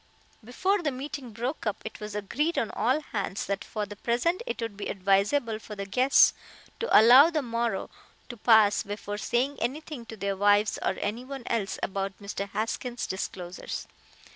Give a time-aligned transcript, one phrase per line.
[0.43, 4.41] Before the meeting broke up it was agreed on all hands that for the present
[4.47, 6.33] it would be advisable for the guests
[6.79, 7.87] to allow the morrow
[8.29, 12.49] to pass before saying anything to their wives or anyone else about Mr.
[12.49, 13.85] Haskins' disclosures.